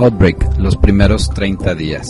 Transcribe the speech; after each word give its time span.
Outbreak, 0.00 0.58
los 0.58 0.76
primeros 0.76 1.28
30 1.30 1.74
días. 1.74 2.06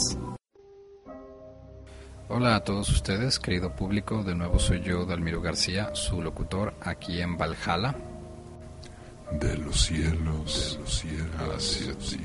Hola 2.28 2.56
a 2.56 2.60
todos 2.60 2.90
ustedes, 2.90 3.38
querido 3.38 3.74
público, 3.74 4.22
de 4.22 4.34
nuevo 4.34 4.58
soy 4.58 4.82
yo, 4.82 5.06
Dalmiro 5.06 5.40
García, 5.40 5.94
su 5.94 6.20
locutor 6.20 6.74
aquí 6.82 7.22
en 7.22 7.38
Valhalla. 7.38 7.94
De 9.40 9.56
los 9.56 9.86
cielos, 9.86 10.74
de 10.74 10.84
los 10.84 10.94
cielos, 10.98 12.16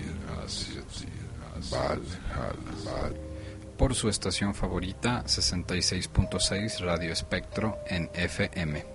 Valhalla, 1.71 3.15
Por 3.77 3.95
su 3.95 4.09
estación 4.09 4.53
favorita, 4.53 5.23
66.6 5.23 6.79
Radio 6.81 7.13
Espectro 7.13 7.77
en 7.87 8.09
FM. 8.13 8.85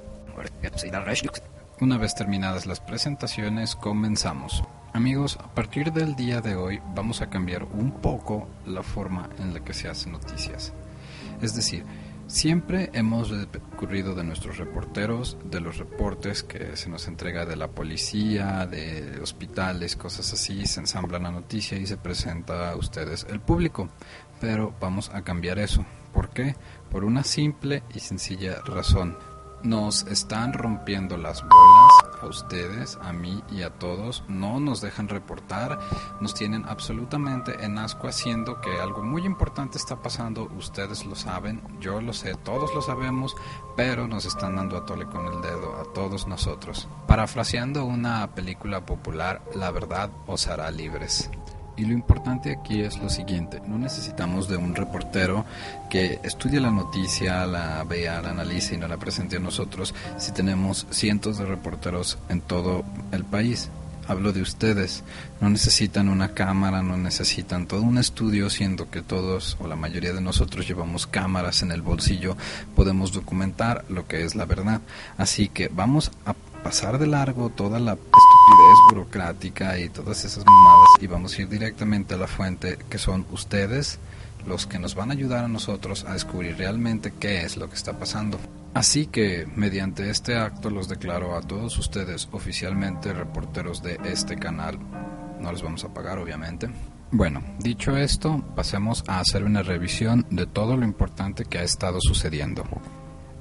Una 1.81 1.97
vez 1.97 2.15
terminadas 2.15 2.67
las 2.67 2.81
presentaciones, 2.81 3.75
comenzamos. 3.75 4.63
Amigos, 4.95 5.37
a 5.37 5.55
partir 5.55 5.93
del 5.93 6.17
día 6.17 6.41
de 6.41 6.57
hoy 6.57 6.81
vamos 6.95 7.21
a 7.21 7.29
cambiar 7.29 7.65
un 7.65 7.93
poco 8.01 8.49
la 8.67 8.83
forma 8.83 9.29
en 9.39 9.53
la 9.53 9.61
que 9.61 9.75
se 9.75 9.87
hacen 9.87 10.13
noticias. 10.13 10.73
Es 11.43 11.55
decir, 11.55 11.85
siempre 12.27 12.91
hemos 12.95 13.31
recurrido 13.31 14.15
de 14.15 14.25
nuestros 14.25 14.57
reporteros, 14.57 15.37
de 15.45 15.61
los 15.61 15.77
reportes 15.77 16.43
que 16.43 16.75
se 16.77 16.89
nos 16.89 17.07
entrega 17.07 17.45
de 17.45 17.57
la 17.57 17.69
policía, 17.69 18.67
de 18.67 19.21
hospitales, 19.23 19.95
cosas 19.95 20.33
así, 20.33 20.67
se 20.67 20.81
ensambla 20.81 21.19
la 21.19 21.31
noticia 21.31 21.77
y 21.77 21.87
se 21.87 21.99
presenta 21.99 22.71
a 22.71 22.77
ustedes 22.77 23.27
el 23.29 23.41
público. 23.41 23.91
Pero 24.41 24.75
vamos 24.81 25.11
a 25.13 25.23
cambiar 25.23 25.59
eso. 25.59 25.85
¿Por 26.15 26.31
qué? 26.31 26.57
Por 26.91 27.05
una 27.05 27.25
simple 27.25 27.83
y 27.95 28.01
sencilla 28.01 28.63
razón 28.65 29.19
nos 29.63 30.07
están 30.07 30.53
rompiendo 30.55 31.17
las 31.17 31.43
bolas 31.43 32.08
a 32.23 32.27
ustedes, 32.27 32.99
a 33.03 33.13
mí 33.13 33.43
y 33.51 33.63
a 33.63 33.71
todos. 33.71 34.25
No 34.29 34.61
nos 34.61 34.81
dejan 34.81 35.09
reportar, 35.09 35.79
nos 36.21 36.35
tienen 36.35 36.65
absolutamente 36.67 37.65
en 37.65 37.79
asco 37.79 38.09
haciendo 38.09 38.61
que 38.61 38.81
algo 38.81 39.03
muy 39.03 39.25
importante 39.25 39.79
está 39.79 40.03
pasando. 40.03 40.49
Ustedes 40.57 41.05
lo 41.05 41.15
saben, 41.15 41.63
yo 41.81 42.01
lo 42.01 42.13
sé, 42.13 42.35
todos 42.35 42.75
lo 42.75 42.83
sabemos, 42.83 43.35
pero 43.77 44.09
nos 44.09 44.25
están 44.25 44.57
dando 44.57 44.77
a 44.77 44.87
tole 44.87 45.07
con 45.07 45.27
el 45.27 45.41
dedo 45.41 45.77
a 45.81 45.93
todos 45.93 46.27
nosotros. 46.27 46.89
Parafraseando 47.07 47.85
una 47.85 48.35
película 48.35 48.85
popular, 48.85 49.43
la 49.55 49.71
verdad 49.71 50.11
os 50.27 50.47
hará 50.49 50.71
libres. 50.71 51.31
Y 51.79 51.85
lo 51.85 51.93
importante 51.93 52.51
aquí 52.51 52.81
es 52.81 52.99
lo 52.99 53.09
siguiente, 53.09 53.63
no 53.65 53.79
necesitamos 53.79 54.49
de 54.49 54.57
un 54.57 54.75
reportero 54.75 55.45
que 55.89 56.19
estudie 56.25 56.59
la 56.59 56.73
noticia, 56.73 57.47
la 57.47 57.85
vea, 57.85 58.21
la 58.21 58.31
analice 58.31 58.75
y 58.75 58.79
nos 58.79 58.91
la 58.91 58.97
presente 58.97 59.37
a 59.37 59.41
nosotros 59.41 59.95
si 60.17 60.33
tenemos 60.33 60.89
cientos 60.91 61.39
de 61.39 61.47
reporteros 61.47 62.19
en 62.29 62.41
todo 62.41 62.85
el 63.13 63.25
país. 63.25 63.71
Hablo 64.09 64.33
de 64.33 64.43
ustedes, 64.43 65.05
no 65.41 65.51
necesitan 65.51 66.09
una 66.09 66.35
cámara, 66.35 66.83
no 66.83 66.97
necesitan 66.97 67.67
todo 67.67 67.83
un 67.83 67.99
estudio, 67.99 68.51
siendo 68.51 68.91
que 68.91 69.03
todos 69.03 69.57
o 69.61 69.69
la 69.69 69.77
mayoría 69.77 70.13
de 70.13 70.21
nosotros 70.21 70.67
llevamos 70.67 71.07
cámaras 71.07 71.63
en 71.63 71.71
el 71.71 71.83
bolsillo, 71.83 72.37
podemos 72.75 73.13
documentar 73.13 73.85
lo 73.89 74.09
que 74.09 74.25
es 74.25 74.35
la 74.35 74.47
verdad. 74.47 74.81
Así 75.17 75.49
que 75.49 75.69
vamos 75.69 76.11
a 76.25 76.35
pasar 76.65 76.99
de 76.99 77.07
largo 77.07 77.51
toda 77.51 77.79
la 77.79 77.97
burocrática 78.89 79.79
y 79.79 79.89
todas 79.89 80.25
esas 80.25 80.45
mamadas 80.45 80.89
y 81.01 81.07
vamos 81.07 81.37
a 81.37 81.43
ir 81.43 81.49
directamente 81.49 82.15
a 82.15 82.19
la 82.19 82.27
fuente 82.27 82.79
que 82.89 82.99
son 82.99 83.27
ustedes 83.33 83.99
los 84.47 84.67
que 84.67 84.79
nos 84.79 84.95
van 84.95 85.11
a 85.11 85.15
ayudar 85.15 85.45
a 85.45 85.49
nosotros 85.49 86.05
a 86.05 86.15
descubrir 86.15 86.57
realmente 86.57 87.13
qué 87.19 87.43
es 87.43 87.57
lo 87.57 87.69
que 87.69 87.75
está 87.75 87.99
pasando. 87.99 88.39
Así 88.75 89.07
que, 89.07 89.47
mediante 89.57 90.09
este 90.11 90.37
acto, 90.37 90.71
los 90.71 90.89
declaro 90.89 91.37
a 91.37 91.41
todos 91.41 91.77
ustedes 91.79 92.29
oficialmente 92.33 93.13
reporteros 93.13 93.83
de 93.83 93.99
este 94.05 94.37
canal. 94.37 94.79
No 95.41 95.53
les 95.53 95.63
vamos 95.63 95.85
a 95.85 95.93
pagar, 95.93 96.19
obviamente. 96.19 96.69
Bueno, 97.11 97.43
dicho 97.59 97.97
esto, 97.97 98.45
pasemos 98.55 99.03
a 99.07 99.21
hacer 99.21 99.43
una 99.45 99.63
revisión 99.63 100.27
de 100.31 100.47
todo 100.47 100.77
lo 100.77 100.85
importante 100.85 101.45
que 101.45 101.59
ha 101.59 101.63
estado 101.63 101.99
sucediendo. 102.01 102.65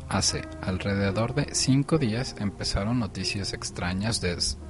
Hace 0.09 0.41
alrededor 0.61 1.35
de 1.35 1.53
cinco 1.53 1.97
días 1.97 2.35
empezaron 2.39 2.97
noticias 2.99 3.51
extrañas 3.51 4.21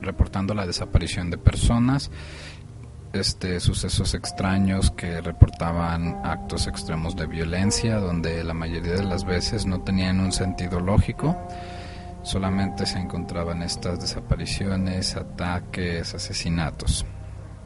reportando 0.01 0.55
la 0.55 0.65
desaparición 0.65 1.29
de 1.29 1.37
personas, 1.37 2.09
este, 3.13 3.59
sucesos 3.59 4.15
extraños 4.15 4.89
que 4.89 5.21
reportaban 5.21 6.25
actos 6.25 6.65
extremos 6.65 7.15
de 7.15 7.27
violencia, 7.27 7.99
donde 7.99 8.43
la 8.43 8.55
mayoría 8.55 8.93
de 8.93 9.03
las 9.03 9.25
veces 9.25 9.67
no 9.67 9.81
tenían 9.81 10.19
un 10.19 10.31
sentido 10.31 10.79
lógico, 10.79 11.37
solamente 12.23 12.87
se 12.87 12.97
encontraban 12.97 13.61
estas 13.61 13.99
desapariciones, 14.01 15.15
ataques, 15.15 16.15
asesinatos. 16.15 17.05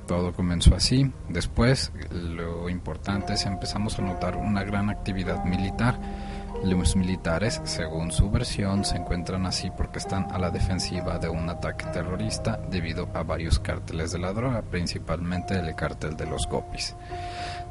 Todo 0.07 0.33
comenzó 0.33 0.75
así. 0.75 1.09
Después, 1.29 1.93
lo 2.11 2.69
importante 2.69 3.33
es 3.33 3.45
empezamos 3.45 3.97
a 3.97 4.01
notar 4.01 4.35
una 4.35 4.63
gran 4.65 4.89
actividad 4.89 5.45
militar 5.45 5.97
los 6.63 6.95
militares, 6.95 7.61
según 7.63 8.11
su 8.11 8.29
versión, 8.29 8.85
se 8.85 8.97
encuentran 8.97 9.45
así 9.45 9.71
porque 9.71 9.99
están 9.99 10.31
a 10.31 10.37
la 10.37 10.49
defensiva 10.49 11.17
de 11.17 11.29
un 11.29 11.49
ataque 11.49 11.85
terrorista 11.85 12.59
debido 12.69 13.09
a 13.13 13.23
varios 13.23 13.59
cárteles 13.59 14.11
de 14.11 14.19
la 14.19 14.33
droga, 14.33 14.61
principalmente 14.61 15.55
el 15.55 15.73
cártel 15.75 16.15
de 16.15 16.27
los 16.27 16.47
Gopis. 16.47 16.95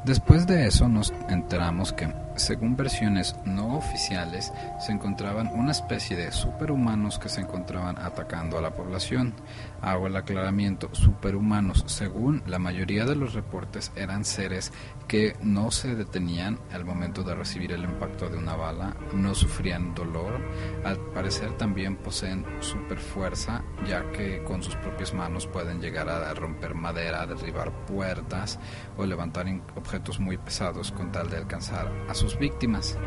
Después 0.03 0.47
de 0.47 0.65
eso 0.65 0.89
nos 0.89 1.13
enteramos 1.29 1.93
que, 1.93 2.11
según 2.35 2.75
versiones 2.75 3.35
no 3.45 3.77
oficiales, 3.77 4.53
se 4.79 4.91
encontraban 4.91 5.47
una 5.47 5.71
especie 5.71 6.15
de 6.15 6.31
superhumanos 6.31 7.19
que 7.19 7.29
se 7.29 7.41
encontraban 7.41 7.97
atacando 7.97 8.57
a 8.57 8.61
la 8.61 8.73
población. 8.73 9.33
Hago 9.81 10.07
el 10.07 10.15
aclaramiento, 10.15 10.89
superhumanos, 10.93 11.83
según 11.87 12.43
la 12.45 12.59
mayoría 12.59 13.05
de 13.05 13.15
los 13.15 13.33
reportes, 13.33 13.91
eran 13.95 14.23
seres 14.23 14.71
que 15.07 15.35
no 15.41 15.71
se 15.71 15.95
detenían 15.95 16.59
al 16.71 16.85
momento 16.85 17.23
de 17.23 17.35
recibir 17.35 17.71
el 17.71 17.83
impacto 17.83 18.29
de 18.29 18.37
una 18.37 18.55
bala, 18.55 18.95
no 19.13 19.35
sufrían 19.35 19.93
dolor, 19.93 20.39
al 20.85 20.97
parecer 21.13 21.57
también 21.57 21.97
poseen 21.97 22.45
super 22.61 22.97
fuerza, 22.99 23.63
ya 23.85 24.09
que 24.11 24.43
con 24.43 24.63
sus 24.63 24.75
propias 24.75 25.13
manos 25.13 25.47
pueden 25.47 25.81
llegar 25.81 26.07
a 26.09 26.33
romper 26.33 26.75
madera, 26.75 27.25
derribar 27.25 27.71
puertas 27.85 28.59
o 28.97 29.05
levantar 29.05 29.41
objetos 29.75 30.19
muy 30.19 30.37
pesados 30.37 30.91
con 30.91 31.11
tal 31.11 31.29
de 31.29 31.37
alcanzar 31.37 31.91
a 32.07 32.13
sus 32.21 32.37
víctimas. 32.37 32.97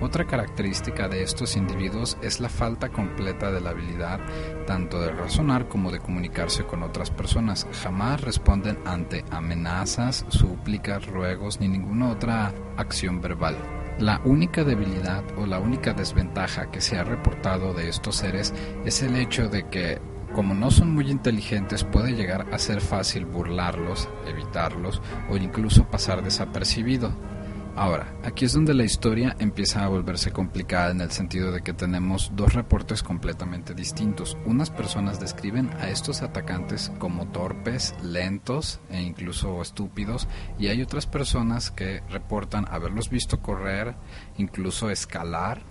Otra 0.00 0.26
característica 0.26 1.08
de 1.08 1.22
estos 1.22 1.56
individuos 1.56 2.18
es 2.22 2.38
la 2.38 2.48
falta 2.48 2.90
completa 2.90 3.50
de 3.50 3.60
la 3.60 3.70
habilidad 3.70 4.20
tanto 4.66 5.00
de 5.00 5.10
razonar 5.10 5.66
como 5.66 5.90
de 5.90 5.98
comunicarse 5.98 6.64
con 6.64 6.82
otras 6.82 7.10
personas. 7.10 7.66
Jamás 7.82 8.20
responden 8.20 8.78
ante 8.84 9.24
amenazas, 9.30 10.26
súplicas, 10.28 11.06
ruegos 11.06 11.58
ni 11.60 11.68
ninguna 11.68 12.10
otra 12.10 12.52
acción 12.76 13.20
verbal. 13.20 13.56
La 13.98 14.20
única 14.24 14.62
debilidad 14.62 15.24
o 15.38 15.46
la 15.46 15.58
única 15.58 15.94
desventaja 15.94 16.70
que 16.70 16.80
se 16.80 16.98
ha 16.98 17.04
reportado 17.04 17.72
de 17.72 17.88
estos 17.88 18.16
seres 18.16 18.52
es 18.84 19.02
el 19.02 19.16
hecho 19.16 19.48
de 19.48 19.68
que 19.68 20.00
como 20.34 20.54
no 20.54 20.70
son 20.70 20.92
muy 20.92 21.10
inteligentes, 21.10 21.84
puede 21.84 22.12
llegar 22.12 22.46
a 22.52 22.58
ser 22.58 22.80
fácil 22.80 23.24
burlarlos, 23.24 24.08
evitarlos 24.26 25.00
o 25.30 25.36
incluso 25.36 25.84
pasar 25.86 26.22
desapercibido. 26.22 27.10
Ahora, 27.78 28.12
aquí 28.24 28.44
es 28.44 28.54
donde 28.54 28.74
la 28.74 28.82
historia 28.82 29.36
empieza 29.38 29.84
a 29.84 29.88
volverse 29.88 30.32
complicada 30.32 30.90
en 30.90 31.00
el 31.00 31.12
sentido 31.12 31.52
de 31.52 31.62
que 31.62 31.72
tenemos 31.72 32.32
dos 32.34 32.54
reportes 32.54 33.04
completamente 33.04 33.72
distintos. 33.72 34.36
Unas 34.46 34.68
personas 34.68 35.20
describen 35.20 35.70
a 35.78 35.88
estos 35.88 36.22
atacantes 36.22 36.90
como 36.98 37.28
torpes, 37.28 37.94
lentos 38.02 38.80
e 38.90 39.00
incluso 39.00 39.62
estúpidos 39.62 40.26
y 40.58 40.66
hay 40.66 40.82
otras 40.82 41.06
personas 41.06 41.70
que 41.70 42.02
reportan 42.08 42.66
haberlos 42.68 43.10
visto 43.10 43.42
correr, 43.42 43.94
incluso 44.38 44.90
escalar 44.90 45.62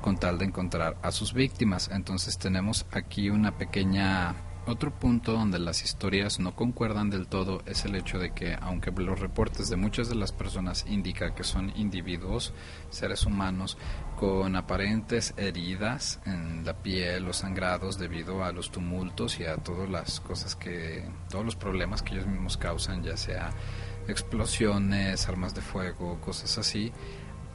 con 0.00 0.16
tal 0.16 0.38
de 0.38 0.44
encontrar 0.44 0.96
a 1.02 1.10
sus 1.10 1.32
víctimas. 1.32 1.90
Entonces 1.92 2.38
tenemos 2.38 2.86
aquí 2.92 3.30
una 3.30 3.58
pequeña 3.58 4.36
otro 4.68 4.90
punto 4.92 5.32
donde 5.32 5.58
las 5.58 5.82
historias 5.82 6.38
no 6.38 6.54
concuerdan 6.54 7.10
del 7.10 7.26
todo 7.26 7.62
es 7.66 7.84
el 7.84 7.94
hecho 7.94 8.18
de 8.18 8.32
que, 8.32 8.56
aunque 8.60 8.90
los 8.90 9.18
reportes 9.18 9.68
de 9.68 9.76
muchas 9.76 10.08
de 10.08 10.14
las 10.14 10.32
personas 10.32 10.84
indican 10.88 11.34
que 11.34 11.44
son 11.44 11.72
individuos, 11.76 12.52
seres 12.90 13.24
humanos, 13.24 13.78
con 14.16 14.56
aparentes 14.56 15.34
heridas 15.36 16.20
en 16.26 16.64
la 16.64 16.74
piel 16.74 17.26
o 17.28 17.32
sangrados 17.32 17.98
debido 17.98 18.44
a 18.44 18.52
los 18.52 18.70
tumultos 18.70 19.40
y 19.40 19.44
a 19.44 19.56
todas 19.56 19.88
las 19.88 20.20
cosas 20.20 20.54
que, 20.54 21.04
todos 21.30 21.44
los 21.44 21.56
problemas 21.56 22.02
que 22.02 22.14
ellos 22.14 22.26
mismos 22.26 22.56
causan, 22.56 23.02
ya 23.02 23.16
sea 23.16 23.50
explosiones, 24.06 25.28
armas 25.28 25.54
de 25.54 25.62
fuego, 25.62 26.20
cosas 26.20 26.58
así, 26.58 26.92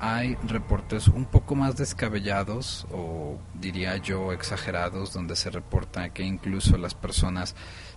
hay 0.06 0.36
reportes 0.46 1.08
un 1.08 1.24
poco 1.24 1.56
más 1.56 1.78
descabellados 1.78 2.86
o 2.92 3.40
diría 3.54 3.96
yo 3.96 4.34
exagerados 4.34 5.14
donde 5.14 5.38
se 5.38 5.50
reporta 5.50 6.10
que 6.10 6.24
incluso 6.24 6.78
las 6.78 6.94
personas 6.94 7.56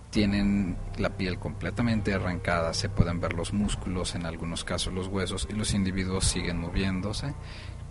tienen 0.09 0.77
la 0.97 1.09
piel 1.17 1.37
completamente 1.37 2.13
arrancada, 2.13 2.73
se 2.73 2.87
pueden 2.87 3.19
ver 3.19 3.33
los 3.33 3.51
músculos, 3.51 4.15
en 4.15 4.25
algunos 4.25 4.63
casos 4.63 4.93
los 4.93 5.09
huesos 5.09 5.49
y 5.49 5.53
los 5.53 5.73
individuos 5.73 6.23
siguen 6.23 6.61
moviéndose. 6.61 7.33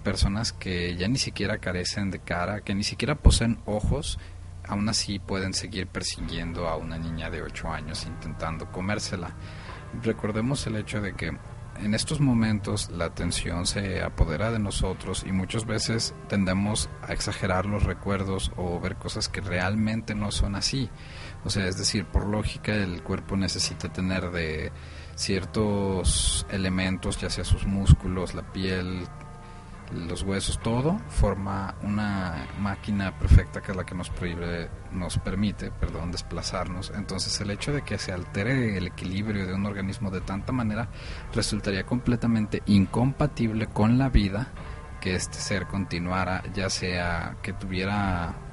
Personas 0.02 0.54
que 0.54 0.96
ya 0.96 1.08
ni 1.08 1.18
siquiera 1.18 1.58
carecen 1.58 2.10
de 2.10 2.20
cara, 2.20 2.62
que 2.62 2.74
ni 2.74 2.84
siquiera 2.84 3.16
poseen 3.16 3.58
ojos, 3.66 4.18
aún 4.66 4.88
así 4.88 5.18
pueden 5.18 5.52
seguir 5.52 5.88
persiguiendo 5.88 6.68
a 6.68 6.76
una 6.76 6.96
niña 6.96 7.28
de 7.28 7.42
8 7.42 7.68
años 7.68 8.06
intentando 8.06 8.72
comérsela. 8.72 9.34
Recordemos 10.02 10.66
el 10.66 10.76
hecho 10.76 11.02
de 11.02 11.12
que 11.12 11.36
en 11.80 11.94
estos 11.94 12.20
momentos 12.20 12.90
la 12.90 13.06
atención 13.06 13.66
se 13.66 14.02
apodera 14.02 14.50
de 14.50 14.58
nosotros 14.58 15.24
y 15.26 15.32
muchas 15.32 15.66
veces 15.66 16.14
tendemos 16.28 16.88
a 17.02 17.12
exagerar 17.12 17.66
los 17.66 17.84
recuerdos 17.84 18.52
o 18.56 18.80
ver 18.80 18.96
cosas 18.96 19.28
que 19.28 19.40
realmente 19.40 20.14
no 20.14 20.30
son 20.30 20.54
así. 20.54 20.90
O 21.44 21.50
sea, 21.50 21.66
es 21.66 21.78
decir, 21.78 22.04
por 22.06 22.26
lógica 22.26 22.74
el 22.74 23.02
cuerpo 23.02 23.36
necesita 23.36 23.92
tener 23.92 24.30
de 24.30 24.72
ciertos 25.14 26.46
elementos, 26.50 27.18
ya 27.18 27.30
sea 27.30 27.44
sus 27.44 27.66
músculos, 27.66 28.34
la 28.34 28.52
piel, 28.52 29.06
los 29.92 30.22
huesos, 30.22 30.60
todo 30.60 30.98
forma 31.08 31.74
una 31.82 32.46
máquina 32.58 33.16
perfecta 33.18 33.60
que 33.60 33.72
es 33.72 33.76
la 33.76 33.84
que 33.84 33.94
nos 33.94 34.10
prohíbe, 34.10 34.68
nos 34.92 35.18
permite, 35.18 35.70
perdón, 35.70 36.12
desplazarnos. 36.12 36.92
Entonces 36.94 37.40
el 37.40 37.50
hecho 37.50 37.72
de 37.72 37.82
que 37.82 37.98
se 37.98 38.12
altere 38.12 38.76
el 38.76 38.88
equilibrio 38.88 39.46
de 39.46 39.54
un 39.54 39.66
organismo 39.66 40.10
de 40.10 40.20
tanta 40.20 40.52
manera 40.52 40.88
resultaría 41.34 41.84
completamente 41.84 42.62
incompatible 42.66 43.66
con 43.66 43.98
la 43.98 44.08
vida 44.08 44.48
que 45.00 45.14
este 45.14 45.38
ser 45.38 45.66
continuara, 45.66 46.42
ya 46.54 46.70
sea 46.70 47.36
que 47.42 47.52
tuviera 47.52 48.45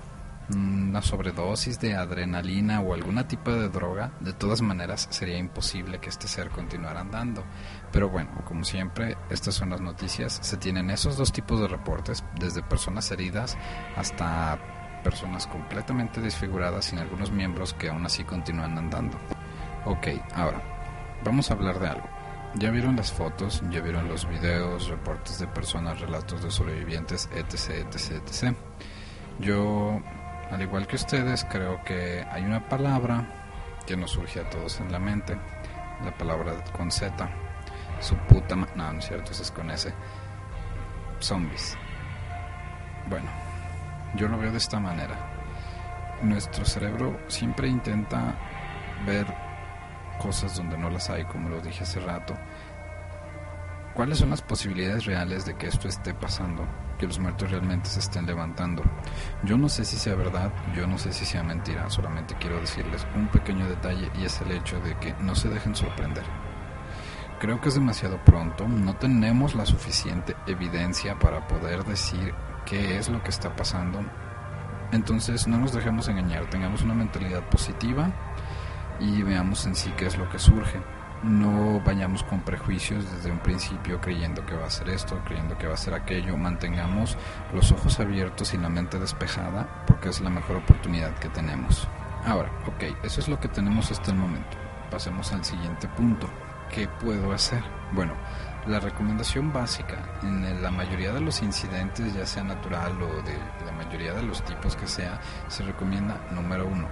una 0.49 1.01
sobredosis 1.01 1.79
de 1.79 1.95
adrenalina 1.95 2.81
o 2.81 2.93
alguna 2.93 3.27
tipo 3.27 3.51
de 3.51 3.69
droga, 3.69 4.11
de 4.19 4.33
todas 4.33 4.61
maneras 4.61 5.07
sería 5.09 5.37
imposible 5.37 5.99
que 5.99 6.09
este 6.09 6.27
ser 6.27 6.49
continuara 6.49 7.01
andando. 7.01 7.43
Pero 7.91 8.09
bueno, 8.09 8.29
como 8.45 8.63
siempre, 8.63 9.17
estas 9.29 9.55
son 9.55 9.69
las 9.69 9.81
noticias. 9.81 10.39
Se 10.41 10.57
tienen 10.57 10.89
esos 10.89 11.17
dos 11.17 11.31
tipos 11.31 11.59
de 11.59 11.67
reportes, 11.67 12.23
desde 12.39 12.63
personas 12.63 13.09
heridas 13.11 13.57
hasta 13.95 14.59
personas 15.03 15.47
completamente 15.47 16.21
desfiguradas 16.21 16.85
sin 16.85 16.99
algunos 16.99 17.31
miembros 17.31 17.73
que 17.73 17.89
aún 17.89 18.05
así 18.05 18.23
continúan 18.23 18.77
andando. 18.77 19.17
Ok, 19.85 20.07
ahora, 20.33 20.61
vamos 21.23 21.51
a 21.51 21.53
hablar 21.53 21.79
de 21.79 21.87
algo. 21.87 22.09
Ya 22.55 22.69
vieron 22.69 22.95
las 22.95 23.11
fotos, 23.11 23.63
ya 23.71 23.81
vieron 23.81 24.07
los 24.07 24.27
videos, 24.27 24.87
reportes 24.87 25.39
de 25.39 25.47
personas, 25.47 25.99
relatos 25.99 26.43
de 26.43 26.51
sobrevivientes, 26.51 27.27
etc, 27.33 27.87
etc, 27.87 28.21
etc. 28.27 28.55
Yo 29.39 29.99
al 30.51 30.61
igual 30.61 30.87
que 30.87 30.95
ustedes, 30.95 31.45
creo 31.45 31.83
que 31.83 32.25
hay 32.31 32.43
una 32.43 32.67
palabra 32.67 33.25
que 33.85 33.97
nos 33.97 34.11
surge 34.11 34.39
a 34.39 34.49
todos 34.49 34.79
en 34.79 34.91
la 34.91 34.99
mente, 34.99 35.37
la 36.03 36.11
palabra 36.11 36.53
con 36.75 36.91
Z, 36.91 37.29
su 37.99 38.15
puta 38.15 38.55
no, 38.55 38.67
no 38.75 38.99
es 38.99 39.05
cierto, 39.05 39.31
eso 39.31 39.43
es 39.43 39.51
con 39.51 39.69
S, 39.71 39.93
zombies. 41.19 41.77
Bueno, 43.07 43.29
yo 44.15 44.27
lo 44.27 44.37
veo 44.37 44.51
de 44.51 44.57
esta 44.57 44.79
manera. 44.79 45.15
Nuestro 46.21 46.63
cerebro 46.65 47.19
siempre 47.27 47.67
intenta 47.67 48.35
ver 49.05 49.25
cosas 50.19 50.55
donde 50.55 50.77
no 50.77 50.89
las 50.89 51.09
hay, 51.09 51.25
como 51.25 51.49
lo 51.49 51.61
dije 51.61 51.83
hace 51.83 51.99
rato. 51.99 52.35
¿Cuáles 53.93 54.17
son 54.17 54.31
las 54.31 54.41
posibilidades 54.41 55.05
reales 55.05 55.45
de 55.45 55.55
que 55.55 55.67
esto 55.67 55.87
esté 55.87 56.13
pasando? 56.13 56.67
que 56.97 57.07
los 57.07 57.19
muertos 57.19 57.51
realmente 57.51 57.89
se 57.89 57.99
estén 57.99 58.25
levantando. 58.25 58.83
Yo 59.43 59.57
no 59.57 59.69
sé 59.69 59.85
si 59.85 59.97
sea 59.97 60.15
verdad, 60.15 60.51
yo 60.75 60.87
no 60.87 60.97
sé 60.97 61.11
si 61.11 61.25
sea 61.25 61.43
mentira, 61.43 61.89
solamente 61.89 62.35
quiero 62.39 62.59
decirles 62.59 63.05
un 63.15 63.27
pequeño 63.27 63.67
detalle 63.67 64.09
y 64.19 64.25
es 64.25 64.39
el 64.41 64.51
hecho 64.51 64.79
de 64.79 64.95
que 64.97 65.13
no 65.19 65.35
se 65.35 65.49
dejen 65.49 65.75
sorprender. 65.75 66.23
Creo 67.39 67.59
que 67.59 67.69
es 67.69 67.75
demasiado 67.75 68.23
pronto, 68.23 68.67
no 68.67 68.95
tenemos 68.95 69.53
la 69.53 69.65
suficiente 69.65 70.35
evidencia 70.47 71.19
para 71.19 71.45
poder 71.47 71.83
decir 71.83 72.33
qué 72.65 72.97
es 72.97 73.09
lo 73.09 73.21
que 73.21 73.31
está 73.31 73.53
pasando. 73.55 73.99
Entonces 74.91 75.47
no 75.47 75.57
nos 75.57 75.73
dejemos 75.73 76.07
engañar, 76.07 76.49
tengamos 76.49 76.83
una 76.83 76.93
mentalidad 76.93 77.43
positiva 77.49 78.11
y 78.99 79.23
veamos 79.23 79.65
en 79.65 79.75
sí 79.75 79.91
qué 79.97 80.05
es 80.05 80.17
lo 80.17 80.29
que 80.29 80.39
surge 80.39 80.79
no 81.23 81.79
vayamos 81.85 82.23
con 82.23 82.41
prejuicios 82.41 83.09
desde 83.11 83.31
un 83.31 83.39
principio 83.39 83.99
creyendo 84.01 84.45
que 84.45 84.55
va 84.55 84.67
a 84.67 84.69
ser 84.69 84.89
esto, 84.89 85.19
creyendo 85.25 85.57
que 85.57 85.67
va 85.67 85.73
a 85.73 85.77
ser 85.77 85.93
aquello, 85.93 86.37
mantengamos 86.37 87.17
los 87.53 87.71
ojos 87.71 87.99
abiertos 87.99 88.53
y 88.53 88.57
la 88.57 88.69
mente 88.69 88.99
despejada 88.99 89.85
porque 89.87 90.09
es 90.09 90.19
la 90.21 90.29
mejor 90.29 90.57
oportunidad 90.57 91.17
que 91.19 91.29
tenemos. 91.29 91.87
Ahora, 92.25 92.51
ok, 92.67 93.03
eso 93.03 93.21
es 93.21 93.27
lo 93.27 93.39
que 93.39 93.47
tenemos 93.47 93.91
hasta 93.91 94.11
el 94.11 94.17
momento. 94.17 94.57
Pasemos 94.91 95.31
al 95.31 95.43
siguiente 95.43 95.87
punto. 95.89 96.29
¿Qué 96.69 96.87
puedo 96.87 97.31
hacer? 97.31 97.63
Bueno, 97.93 98.13
la 98.65 98.79
recomendación 98.79 99.53
básica 99.53 100.19
en 100.23 100.61
la 100.61 100.71
mayoría 100.71 101.13
de 101.13 101.21
los 101.21 101.41
incidentes, 101.41 102.13
ya 102.13 102.25
sea 102.25 102.43
natural 102.43 103.01
o 103.01 103.21
de 103.21 103.37
la 103.65 103.71
mayoría 103.73 104.13
de 104.13 104.23
los 104.23 104.43
tipos 104.43 104.75
que 104.75 104.87
sea, 104.87 105.19
se 105.47 105.63
recomienda 105.63 106.17
número 106.31 106.65
uno, 106.65 106.87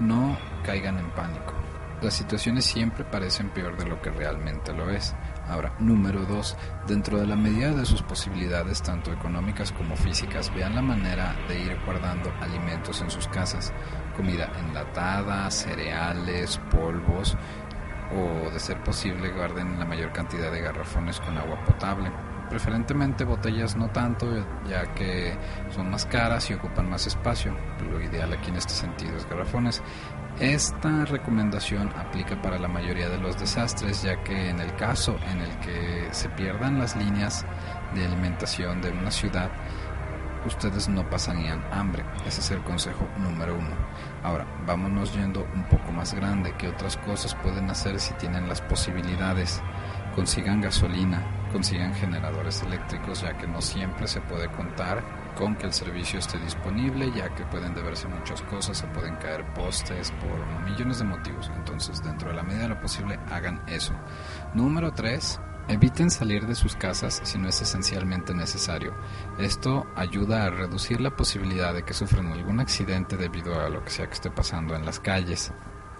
no 0.00 0.36
caigan 0.64 0.98
en 0.98 1.10
pánico 1.10 1.54
las 2.02 2.14
situaciones 2.14 2.64
siempre 2.64 3.04
parecen 3.04 3.50
peor 3.50 3.76
de 3.76 3.86
lo 3.86 4.00
que 4.00 4.10
realmente 4.10 4.72
lo 4.72 4.90
es. 4.90 5.14
Ahora, 5.48 5.74
número 5.78 6.24
dos, 6.24 6.56
dentro 6.86 7.18
de 7.18 7.26
la 7.26 7.36
medida 7.36 7.72
de 7.72 7.86
sus 7.86 8.02
posibilidades, 8.02 8.82
tanto 8.82 9.12
económicas 9.12 9.72
como 9.72 9.96
físicas, 9.96 10.52
vean 10.54 10.74
la 10.74 10.82
manera 10.82 11.36
de 11.48 11.60
ir 11.60 11.78
guardando 11.84 12.32
alimentos 12.40 13.00
en 13.00 13.10
sus 13.10 13.28
casas, 13.28 13.72
comida 14.16 14.50
enlatada, 14.58 15.50
cereales, 15.50 16.60
polvos, 16.70 17.36
o 18.12 18.50
de 18.50 18.60
ser 18.60 18.82
posible 18.82 19.30
guarden 19.30 19.78
la 19.78 19.84
mayor 19.84 20.12
cantidad 20.12 20.52
de 20.52 20.60
garrafones 20.60 21.20
con 21.20 21.36
agua 21.38 21.64
potable. 21.64 22.10
Preferentemente 22.48 23.24
botellas 23.24 23.76
no 23.76 23.88
tanto, 23.88 24.26
ya 24.68 24.94
que 24.94 25.36
son 25.70 25.90
más 25.90 26.06
caras 26.06 26.48
y 26.50 26.54
ocupan 26.54 26.88
más 26.88 27.06
espacio. 27.06 27.56
Lo 27.90 28.00
ideal 28.00 28.32
aquí 28.32 28.50
en 28.50 28.56
este 28.56 28.72
sentido 28.72 29.16
es 29.16 29.28
garrafones. 29.28 29.82
Esta 30.38 31.06
recomendación 31.06 31.90
aplica 31.96 32.40
para 32.40 32.58
la 32.58 32.68
mayoría 32.68 33.08
de 33.08 33.18
los 33.18 33.38
desastres, 33.38 34.02
ya 34.02 34.22
que 34.22 34.50
en 34.50 34.60
el 34.60 34.74
caso 34.76 35.16
en 35.30 35.40
el 35.40 35.58
que 35.60 36.08
se 36.10 36.28
pierdan 36.30 36.78
las 36.78 36.94
líneas 36.94 37.44
de 37.94 38.04
alimentación 38.04 38.82
de 38.82 38.90
una 38.90 39.10
ciudad, 39.10 39.50
ustedes 40.46 40.88
no 40.88 41.08
pasarían 41.08 41.64
hambre. 41.72 42.04
Ese 42.26 42.40
es 42.40 42.50
el 42.50 42.62
consejo 42.62 43.08
número 43.18 43.56
uno. 43.56 43.74
Ahora, 44.22 44.46
vámonos 44.66 45.14
yendo 45.14 45.46
un 45.54 45.64
poco 45.64 45.90
más 45.90 46.14
grande. 46.14 46.54
¿Qué 46.58 46.68
otras 46.68 46.96
cosas 46.98 47.34
pueden 47.36 47.70
hacer 47.70 47.98
si 47.98 48.14
tienen 48.14 48.48
las 48.48 48.60
posibilidades? 48.60 49.62
Consigan 50.16 50.62
gasolina, 50.62 51.22
consigan 51.52 51.94
generadores 51.94 52.62
eléctricos, 52.62 53.20
ya 53.20 53.36
que 53.36 53.46
no 53.46 53.60
siempre 53.60 54.08
se 54.08 54.22
puede 54.22 54.48
contar 54.48 55.04
con 55.36 55.54
que 55.56 55.66
el 55.66 55.74
servicio 55.74 56.18
esté 56.18 56.38
disponible, 56.38 57.12
ya 57.14 57.34
que 57.34 57.44
pueden 57.44 57.74
deberse 57.74 58.08
muchas 58.08 58.40
cosas, 58.40 58.78
se 58.78 58.86
pueden 58.86 59.16
caer 59.16 59.44
postes 59.52 60.12
por 60.12 60.64
millones 60.64 61.00
de 61.00 61.04
motivos. 61.04 61.50
Entonces, 61.54 62.02
dentro 62.02 62.30
de 62.30 62.36
la 62.36 62.42
medida 62.42 62.62
de 62.62 62.68
lo 62.70 62.80
posible, 62.80 63.20
hagan 63.30 63.60
eso. 63.66 63.92
Número 64.54 64.90
3. 64.90 65.38
Eviten 65.68 66.10
salir 66.10 66.46
de 66.46 66.54
sus 66.54 66.76
casas 66.76 67.20
si 67.22 67.38
no 67.38 67.48
es 67.48 67.60
esencialmente 67.60 68.32
necesario. 68.32 68.94
Esto 69.38 69.86
ayuda 69.96 70.44
a 70.46 70.50
reducir 70.50 71.02
la 71.02 71.14
posibilidad 71.14 71.74
de 71.74 71.82
que 71.82 71.92
sufran 71.92 72.32
algún 72.32 72.60
accidente 72.60 73.18
debido 73.18 73.60
a 73.60 73.68
lo 73.68 73.84
que 73.84 73.90
sea 73.90 74.06
que 74.06 74.14
esté 74.14 74.30
pasando 74.30 74.74
en 74.74 74.86
las 74.86 74.98
calles. 74.98 75.52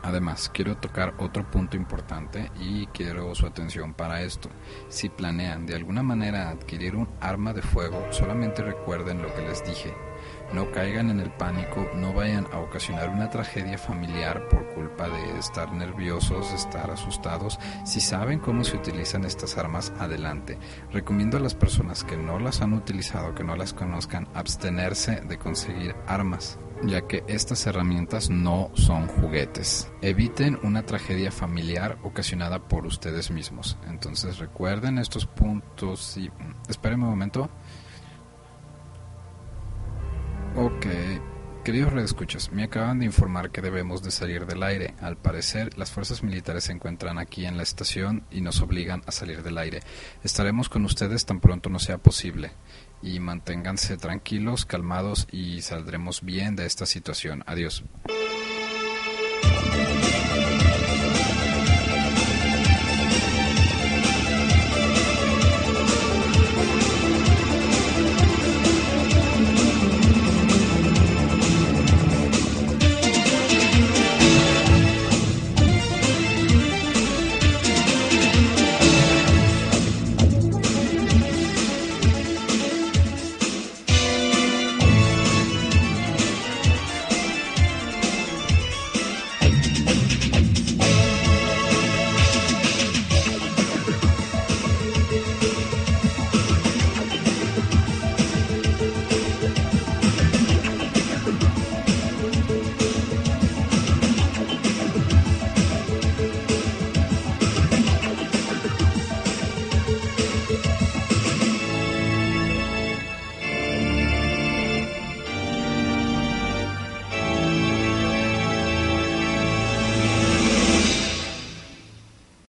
Además, 0.03 0.51
quiero 0.53 0.77
tocar 0.77 1.15
otro 1.19 1.51
punto 1.51 1.77
importante 1.77 2.51
y 2.61 2.87
quiero 2.87 3.35
su 3.35 3.47
atención 3.47 3.95
para 3.95 4.23
esto. 4.23 4.49
Si 4.89 5.09
planean 5.09 5.67
de 5.67 5.75
alguna 5.75 6.03
manera 6.03 6.51
adquirir 6.51 6.97
un 6.97 7.09
arma 7.21 7.53
de 7.53 7.63
fuego, 7.63 8.07
solamente 8.11 8.63
recuerden 8.63 9.23
lo 9.23 9.35
que 9.35 9.43
les 9.43 9.65
dije. 9.65 9.95
No 10.53 10.71
caigan 10.71 11.11
en 11.11 11.21
el 11.21 11.31
pánico, 11.31 11.89
no 11.95 12.13
vayan 12.13 12.47
a 12.53 12.59
ocasionar 12.59 13.11
una 13.11 13.31
tragedia 13.31 13.79
familiar 13.79 14.49
por 14.49 14.69
culpa 14.75 15.09
de 15.09 15.39
estar 15.39 15.73
nerviosos, 15.73 16.53
estar 16.53 16.91
asustados. 16.91 17.59
Si 17.85 18.01
saben 18.01 18.39
cómo 18.39 18.63
se 18.63 18.77
utilizan 18.77 19.25
estas 19.25 19.59
armas, 19.59 19.93
adelante. 19.99 20.59
Recomiendo 20.93 21.37
a 21.37 21.41
las 21.41 21.55
personas 21.55 22.05
que 22.05 22.17
no 22.17 22.39
las 22.39 22.61
han 22.61 22.75
utilizado, 22.75 23.35
que 23.35 23.45
no 23.45 23.57
las 23.57 23.73
conozcan, 23.73 24.29
abstenerse 24.35 25.21
de 25.23 25.39
conseguir 25.39 25.97
armas 26.07 26.59
ya 26.85 27.03
que 27.03 27.25
estas 27.27 27.67
herramientas 27.67 28.31
no 28.31 28.71
son 28.75 29.07
juguetes. 29.07 29.91
Eviten 30.03 30.59
una 30.63 30.85
tragedia 30.85 31.31
familiar 31.31 31.99
ocasionada 32.03 32.59
por 32.59 32.87
ustedes 32.87 33.31
mismos. 33.31 33.77
Entonces 33.89 34.39
recuerden 34.39 34.99
estos 34.99 35.27
puntos 35.27 36.17
y... 36.17 36.31
Esperen 36.69 37.03
un 37.03 37.11
momento. 37.11 37.49
Ok, 40.57 40.87
queridos 41.67 41.93
redescuchas, 41.93 42.53
me 42.53 42.63
acaban 42.63 43.01
de 43.01 43.07
informar 43.07 43.51
que 43.51 43.61
debemos 43.61 44.01
de 44.01 44.13
salir 44.13 44.47
del 44.47 44.63
aire. 44.63 44.95
Al 45.01 45.17
parecer, 45.17 45.77
las 45.77 45.91
fuerzas 45.91 46.23
militares 46.23 46.63
se 46.63 46.73
encuentran 46.73 47.19
aquí 47.19 47.45
en 47.45 47.57
la 47.57 47.65
estación 47.65 48.25
y 48.31 48.41
nos 48.41 48.61
obligan 48.61 49.03
a 49.05 49.11
salir 49.11 49.43
del 49.43 49.59
aire. 49.59 49.81
Estaremos 50.23 50.69
con 50.69 50.85
ustedes 50.85 51.27
tan 51.27 51.41
pronto 51.41 51.69
no 51.69 51.81
sea 51.81 51.99
posible. 51.99 52.53
Y 53.03 53.19
manténganse 53.19 53.97
tranquilos, 53.97 54.65
calmados 54.65 55.27
y 55.33 55.61
saldremos 55.63 56.23
bien 56.23 56.55
de 56.55 56.67
esta 56.67 56.87
situación. 56.87 57.43
Adiós. 57.47 57.83